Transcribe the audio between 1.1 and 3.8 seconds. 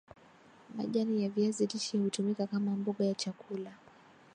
ya viazi lishe hutumika kama mboga ya chakula